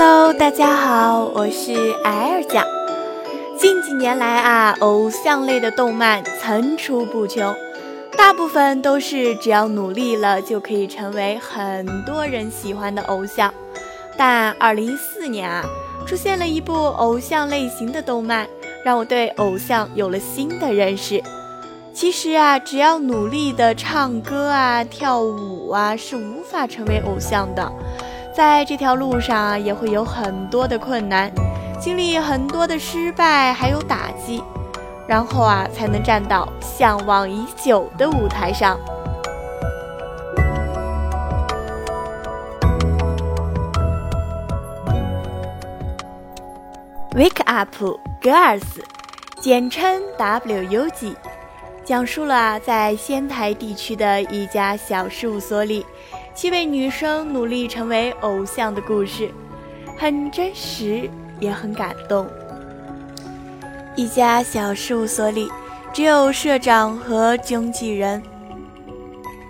[0.00, 1.72] Hello，大家好，我是
[2.04, 2.64] 艾尔酱。
[3.58, 7.52] 近几年来啊，偶像类的动漫层出不穷，
[8.16, 13.52] 大部分都是只要努力了就可以成为很多人喜欢的偶像。
[14.16, 15.64] 但2014年啊，
[16.06, 18.46] 出现了一部偶像类型的动漫，
[18.84, 21.20] 让我对偶像有了新的认识。
[21.92, 27.72] 其实啊，只要努力的唱歌啊、跳舞啊，是无法成为偶像的。
[28.32, 31.30] 在这条路上，也会有很多的困难，
[31.80, 34.42] 经历很多的失败，还有打击，
[35.06, 38.78] 然后啊，才能站到向往已久的舞台上。
[47.16, 47.74] Wake Up
[48.22, 48.62] Girls，
[49.40, 51.16] 简称 WUG，
[51.84, 55.84] 讲述了在仙台地区的一家小事务所里。
[56.38, 59.28] 七位女生努力成为偶像的故事，
[59.96, 62.28] 很真实，也很感动。
[63.96, 65.50] 一家小事务所里，
[65.92, 68.22] 只有社长和经纪人。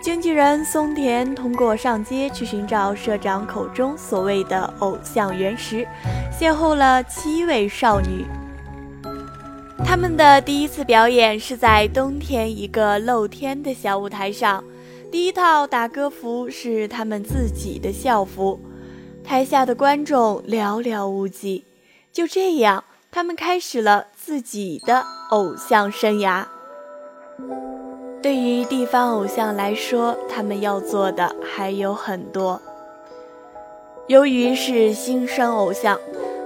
[0.00, 5.86] 经纪人松田通过上街去寻找社长口中所谓的偶像原石，
[6.32, 8.24] 邂逅了七位少女。
[9.84, 14.64] 他们的第一次表演是在冬天一个露天的小舞台上。
[15.10, 18.60] 第一套打歌服是他们自己的校服，
[19.24, 21.64] 台下的观众寥寥无几。
[22.12, 26.46] 就这样，他们开始了自己的偶像生涯。
[28.22, 32.62] 对于地方偶像来说，他们要做的还有很多。
[34.06, 35.98] 由于是新生偶像，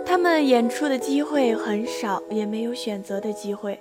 [0.07, 3.79] 他们演出的机会很少，也没有选择的机会，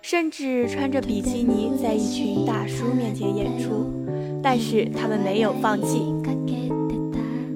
[0.00, 3.90] 甚至穿着比基尼在一群大叔面前演出。
[4.42, 6.12] 但是他们没有放弃，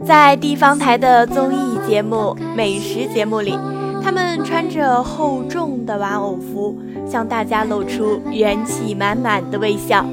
[0.05, 3.59] 在地方台的综艺节目、美食节目里，
[4.03, 10.07] 他们穿着厚重的玩偶服，向大家露出元气满满的微笑。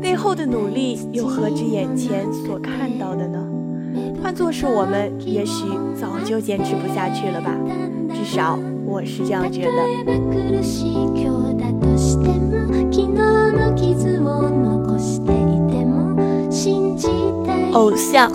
[0.00, 3.44] 背后的努力又何止眼前所看到的呢？
[4.22, 5.64] 换作是我们，也许
[5.98, 7.50] 早就坚持不下去了吧。
[8.14, 9.72] 至少我是这样觉得。
[17.72, 18.30] 偶像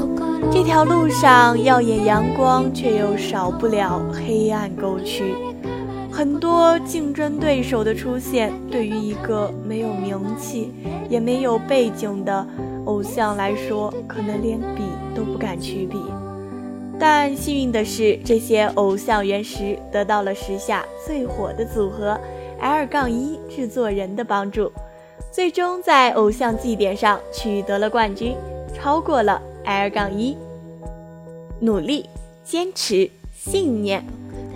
[0.52, 5.34] 这条路上，耀眼阳光，却又少不了黑暗沟渠。
[6.12, 10.74] 很多竞争对手的出现，对于一个没有名气
[11.10, 12.46] 也没有背景的
[12.86, 14.84] 偶像来说，可能连比
[15.16, 15.98] 都不敢去比。
[17.00, 22.20] 但幸运的是，这些偶像原石得到了时下最火的组合
[22.60, 24.72] L 杠一制作人的帮助，
[25.32, 28.36] 最终在偶像祭典上取得了冠军。
[28.82, 30.36] 超过了 L 杠一，
[31.60, 32.10] 努力、
[32.44, 34.04] 坚持、信念，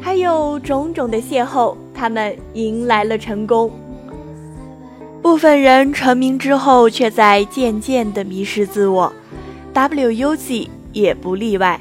[0.02, 3.70] 还有种种的邂逅，他们迎来了成功。
[5.22, 9.14] 部分人成名之后，却在渐渐的迷失自我
[9.76, 11.80] ，WUG 也不例外。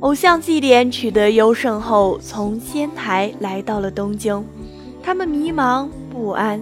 [0.00, 4.44] 偶像祭典取得优胜后，从仙台来到了东京，
[5.00, 6.60] 他们迷茫不安。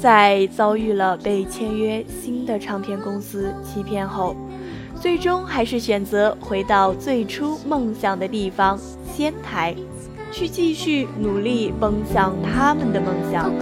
[0.00, 4.34] 在遭遇了被签约新的唱片公司欺骗后，
[4.98, 8.78] 最终还是选择回到最初梦想的地方
[9.14, 9.76] 仙台，
[10.32, 13.52] 去继续努力奔向他们的梦想。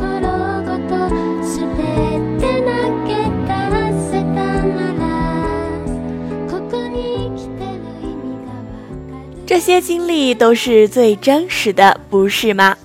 [9.44, 12.76] 这些经历都是最真实的，不是吗？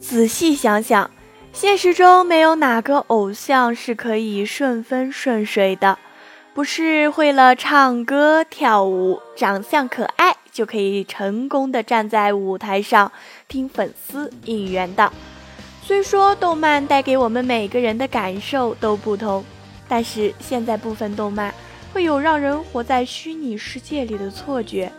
[0.00, 1.10] 仔细想想。
[1.52, 5.98] 现实中没有哪个偶像是可以顺风顺水的，
[6.54, 13.12] 不是为了唱歌跳舞、长相可爱就可以成功的站在舞台上
[13.48, 15.12] 听粉丝应援的。
[15.82, 19.44] 虽说动漫带给我们每个人的感受都不同，
[19.86, 21.54] 但是现在部分动漫
[21.92, 24.90] 会有让人活在虚拟世界里的错觉，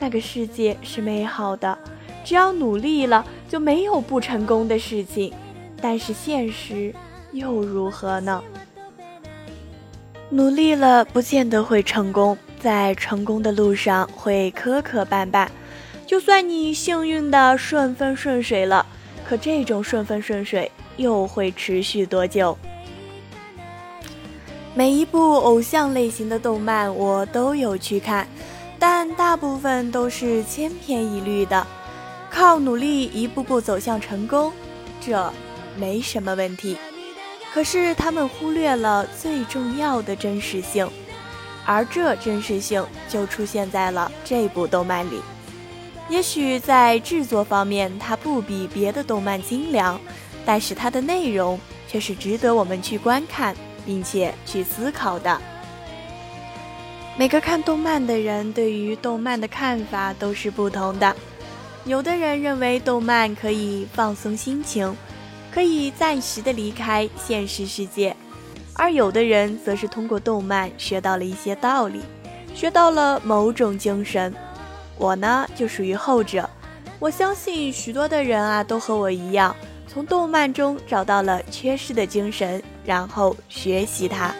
[0.00, 1.78] 那个世界是美好的，
[2.24, 3.24] 只要努力了。
[3.48, 5.30] 就没有不成功的事情。
[5.82, 6.94] 但是现实
[7.32, 8.42] 又如何呢？
[10.30, 15.46] 努力了不见得会成功，在成功的路上会磕磕绊绊。
[16.06, 18.86] 就算你幸运的顺风顺水了，
[19.28, 22.56] 可这种顺风顺水又会持续多久？
[24.74, 28.26] 每一部偶像类型的动漫我都有去看，
[28.78, 31.66] 但大部分都是千篇一律的，
[32.30, 34.50] 靠努力一步步走向成功，
[34.98, 35.30] 这
[35.76, 36.76] 没什么问题。
[37.52, 40.88] 可是他们忽略了最重要的真实性，
[41.66, 45.20] 而这真实性就出现在了这部动漫里。
[46.08, 50.00] 也许在制作方面它不比别的动漫精良，
[50.44, 51.58] 但是它的内容
[51.88, 53.54] 却是值得我们去观看。
[53.84, 55.40] 并且去思考的。
[57.18, 61.16] 每个看动漫的人对于动漫的看法都是不同的。
[61.84, 64.96] 有的人认为动漫可以放松心情，
[65.52, 68.16] 可以暂时的离开现实世界，
[68.72, 72.00] 而有的人则是通过动漫学到了一些道理，
[72.54, 74.34] 学到了某种精神。
[74.96, 76.48] 我呢就属于后者。
[76.98, 79.54] 我相信许多的人啊都和我一样。
[79.86, 84.32] 从动漫中找到了缺失的精神，然后学习它。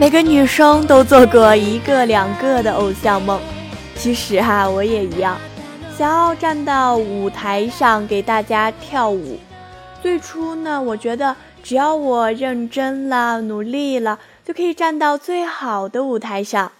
[0.00, 3.38] 每个女生都做过一个两个的偶像梦，
[4.02, 5.38] 其实哈，我也一样，
[5.96, 9.38] 想要站到舞台上给大家跳舞。
[10.02, 16.72] 最初呢，我觉得只要我认真了、努力了，就可以站到最好的舞台上。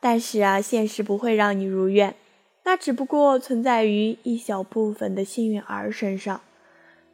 [0.00, 2.16] 但是啊，现实不会让你如愿，
[2.64, 6.40] 那只不过存在于一小部分的幸运儿身上。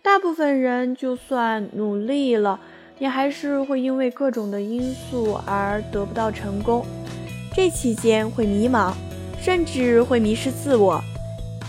[0.00, 2.58] 大部分人就算努力了，
[2.98, 6.82] 也还是会因为各种的因素而得不到成功。
[7.52, 8.94] 这期间会迷茫，
[9.40, 11.02] 甚至会迷失自我。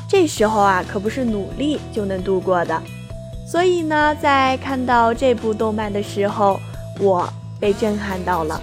[0.09, 2.81] 这时候啊，可不是努力就能度过的。
[3.47, 6.59] 所以呢，在看到这部动漫的时候，
[6.99, 7.27] 我
[7.59, 8.61] 被震撼到了。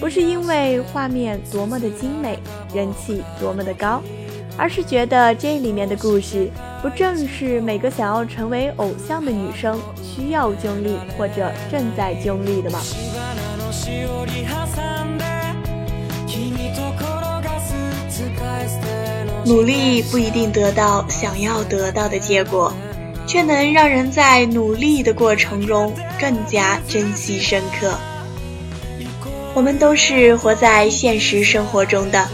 [0.00, 2.38] 不是因为画面多么的精美，
[2.74, 4.02] 人气多么的高，
[4.58, 6.50] 而是觉得这里面的故事，
[6.82, 12.80] 不正是每个想要成为偶像的女生需要经历或者正在经历的吗？
[19.46, 22.72] 努力不一定得到想要得到的结果，
[23.26, 27.94] 却能让人在努力的过程中更加珍惜深刻。
[29.54, 32.26] 我们都是活在现实生活中的，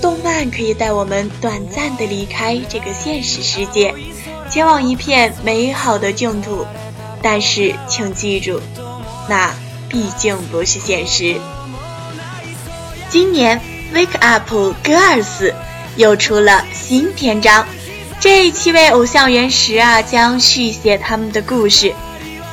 [0.00, 3.92] 动漫可以带我们短暂的离开这个现实世界，
[4.48, 6.64] 前往一片美好的净土。
[7.22, 8.60] 但是，请记住，
[9.28, 9.52] 那
[9.88, 11.34] 毕竟不是现实。
[13.10, 13.60] 今年
[13.96, 14.52] 《Wake Up
[14.84, 15.24] Girls》
[15.96, 17.66] 又出了新篇章，
[18.20, 21.94] 这七位偶像原石啊将续写他们的故事，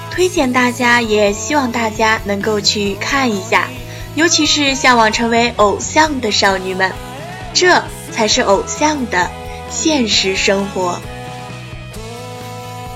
[0.09, 3.67] 推荐大家，也希望大家能够去看一下。
[4.15, 6.91] 尤其是向往成为偶像的少女们，
[7.53, 9.29] 这才是偶像的
[9.71, 10.99] 现实生活。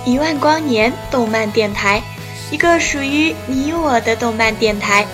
[0.05, 2.01] 一万光年动漫电台，
[2.51, 5.05] 一个属于你我的动漫电台，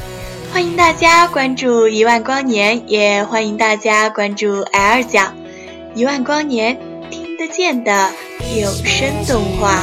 [0.53, 5.33] 欢迎大家关注一万光年，也欢迎大家关注 L 角
[5.95, 6.77] 一万光年
[7.09, 8.11] 听得见的
[8.61, 9.79] 有声动画。